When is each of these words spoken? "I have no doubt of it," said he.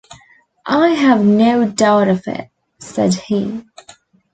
"I 0.65 0.87
have 0.95 1.23
no 1.23 1.67
doubt 1.69 2.07
of 2.07 2.23
it," 2.25 2.49
said 2.79 3.13
he. 3.13 3.61